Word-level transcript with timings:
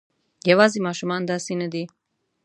یواځې 0.49 0.79
ماشومان 0.87 1.21
داسې 1.31 1.53
نه 1.61 1.67
دي. 1.73 1.83